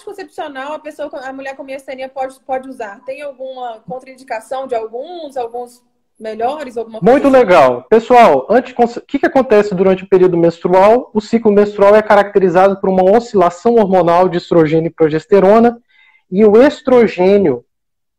[0.00, 3.00] anticoncepcional a pessoa, a mulher com miastenia pode, pode usar?
[3.04, 5.82] Tem alguma contraindicação de alguns, alguns
[6.18, 6.76] melhores?
[6.76, 7.36] Alguma Muito assim?
[7.36, 7.84] legal.
[7.84, 11.10] Pessoal, o que, que acontece durante o período menstrual?
[11.14, 15.80] O ciclo menstrual é caracterizado por uma oscilação hormonal de estrogênio e progesterona,
[16.30, 17.64] e o estrogênio,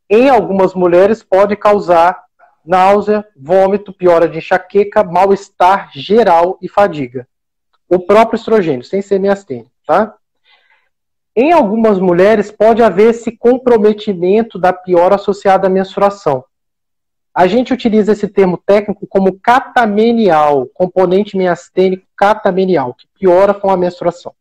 [0.09, 2.23] em algumas mulheres, pode causar
[2.63, 7.27] náusea, vômito, piora de enxaqueca, mal-estar geral e fadiga.
[7.89, 10.15] O próprio estrogênio, sem ser miastênia, tá?
[11.35, 16.43] Em algumas mulheres pode haver esse comprometimento da piora associada à menstruação.
[17.33, 23.77] A gente utiliza esse termo técnico como catamenial, componente miastênico catamenial, que piora com a
[23.77, 24.33] menstruação.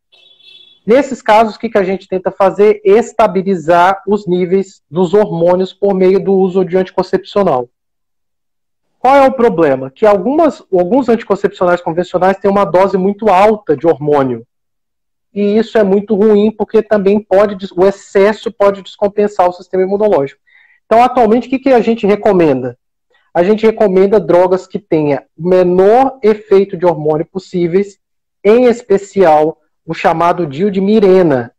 [0.85, 2.81] Nesses casos, o que, que a gente tenta fazer?
[2.83, 7.69] Estabilizar os níveis dos hormônios por meio do uso de anticoncepcional.
[8.99, 9.89] Qual é o problema?
[9.89, 14.45] Que algumas, alguns anticoncepcionais convencionais têm uma dose muito alta de hormônio.
[15.33, 20.41] E isso é muito ruim porque também pode, o excesso pode descompensar o sistema imunológico.
[20.85, 22.77] Então, atualmente, o que, que a gente recomenda?
[23.33, 27.97] A gente recomenda drogas que tenham o menor efeito de hormônio possíveis,
[28.43, 31.53] em especial o chamado DIL de Mirena,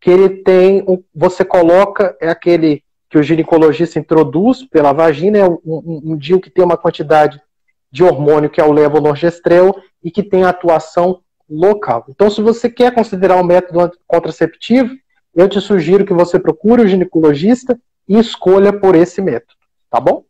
[0.00, 0.84] que ele tem,
[1.14, 6.48] você coloca, é aquele que o ginecologista introduz pela vagina é um, um, um que
[6.48, 7.40] tem uma quantidade
[7.90, 12.06] de hormônio que é o levonorgestrel e que tem atuação local.
[12.08, 14.94] Então, se você quer considerar um método contraceptivo,
[15.34, 19.54] eu te sugiro que você procure o ginecologista e escolha por esse método,
[19.90, 20.24] tá bom?